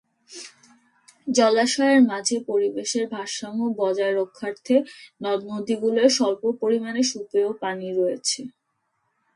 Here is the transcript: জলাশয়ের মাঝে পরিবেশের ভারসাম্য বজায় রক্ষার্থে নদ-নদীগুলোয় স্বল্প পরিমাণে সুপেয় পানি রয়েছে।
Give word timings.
জলাশয়ের 1.27 2.01
মাঝে 2.03 2.37
পরিবেশের 2.49 3.05
ভারসাম্য 3.07 3.61
বজায় 3.79 4.13
রক্ষার্থে 4.15 4.75
নদ-নদীগুলোয় 5.21 6.11
স্বল্প 6.17 6.43
পরিমাণে 6.61 7.01
সুপেয় 7.11 7.49
পানি 7.61 7.87
রয়েছে। 7.91 8.39